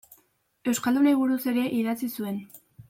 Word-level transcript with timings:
Euskaldunei 0.71 1.13
buruz 1.21 1.39
ere 1.53 1.69
idatzi 1.83 2.13
zuen. 2.21 2.45